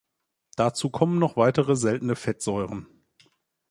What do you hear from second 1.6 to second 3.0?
seltene Fettsäuren.